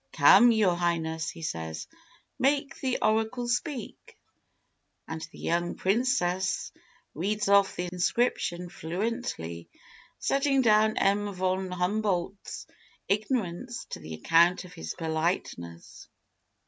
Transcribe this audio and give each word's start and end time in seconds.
"'Come, 0.13 0.51
your 0.51 0.73
Highness,' 0.73 1.29
he 1.29 1.43
says, 1.43 1.85
'make 2.39 2.79
the 2.79 2.97
oracle 3.03 3.47
speak.' 3.47 4.17
"And 5.07 5.21
the 5.31 5.37
young 5.37 5.75
princess 5.75 6.71
reads 7.13 7.47
off 7.47 7.75
the 7.75 7.87
inscription 7.93 8.69
fluently, 8.69 9.69
setting 10.17 10.63
down 10.63 10.97
M. 10.97 11.31
von 11.33 11.69
Humboldt's 11.69 12.65
ignorance 13.07 13.85
to 13.91 13.99
the 13.99 14.15
account 14.15 14.65
of 14.65 14.73
his 14.73 14.95
politeness. 14.95 16.09